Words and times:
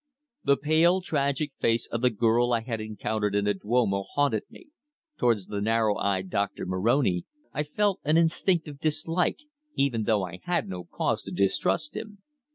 The 0.43 0.57
pale, 0.57 1.01
tragic 1.01 1.51
face 1.61 1.85
of 1.91 2.01
the 2.01 2.09
girl 2.09 2.53
I 2.53 2.61
had 2.61 2.81
encountered 2.81 3.35
in 3.35 3.45
the 3.45 3.53
Duomo 3.53 4.01
haunted 4.01 4.41
me. 4.49 4.69
Towards 5.19 5.45
the 5.45 5.61
narrow 5.61 5.95
eyed 5.97 6.31
Doctor 6.31 6.65
Moroni 6.65 7.25
I 7.53 7.61
felt 7.61 7.99
an 8.03 8.17
instinctive 8.17 8.79
dislike, 8.79 9.41
even 9.75 10.05
though 10.05 10.23
I 10.23 10.39
had 10.41 10.67
no 10.67 10.85
cause 10.85 11.21
to 11.25 11.31
distrust 11.31 11.95
him. 11.95 12.17